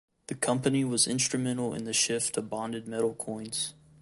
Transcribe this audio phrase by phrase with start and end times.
[0.29, 3.75] The company was instrumental in the shift to bonded metal coins.